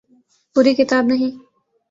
پوری 0.55 0.73
کتاب 0.79 1.03
نہیں۔ 1.11 1.31